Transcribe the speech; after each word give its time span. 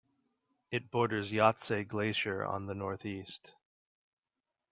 It 0.71 0.89
borders 0.89 1.31
Yahtse 1.31 1.87
Glacier 1.87 2.43
on 2.43 2.63
the 2.63 2.73
northeast. 2.73 3.53